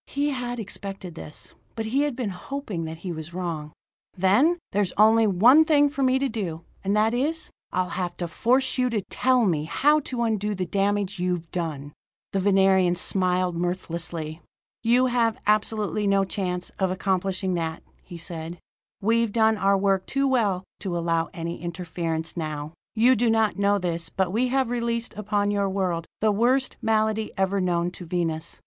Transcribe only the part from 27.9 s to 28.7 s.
to Venus.